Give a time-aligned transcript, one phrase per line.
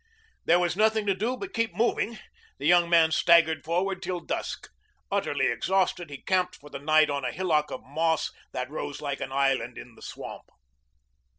[0.45, 2.17] There was nothing to do but keep moving.
[2.57, 4.67] The young man staggered forward till dusk.
[5.11, 9.21] Utterly exhausted, he camped for the night on a hillock of moss that rose like
[9.21, 10.47] an island in the swamp.